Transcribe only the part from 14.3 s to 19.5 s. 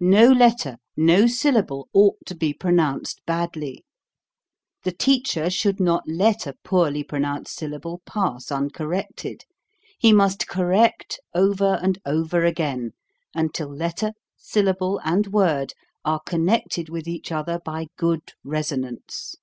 syllable, and word are connected with each other by good resonance.